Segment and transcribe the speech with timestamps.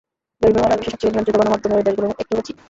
[0.39, 2.55] জরিপে বলা হয়, বিশ্বের সবচেয়ে নিয়ন্ত্রিত গণমাধ্যমের দেশগুলোর একটি হলো চীন।